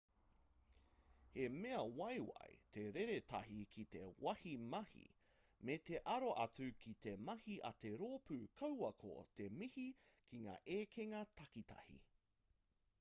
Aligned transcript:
he 1.33 1.43
mea 1.63 1.81
waiwai 1.97 2.53
te 2.77 2.85
reretahi 2.95 3.57
ki 3.73 3.83
te 3.95 4.01
wāhi 4.27 4.53
mahi 4.71 5.03
me 5.69 5.75
te 5.91 6.01
aro 6.15 6.31
atu 6.45 6.71
ki 6.85 6.95
te 7.07 7.15
mahi 7.27 7.59
a 7.71 7.73
te 7.85 7.93
rōpū 8.03 8.39
kaua 8.63 8.91
ko 9.05 9.13
te 9.41 9.49
mihi 9.61 9.87
ki 10.31 10.41
ngā 10.49 10.57
ekenga 10.79 11.21
takitahi 11.43 12.01